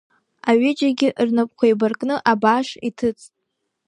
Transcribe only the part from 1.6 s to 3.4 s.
еибаркны абааш иҭыҵт.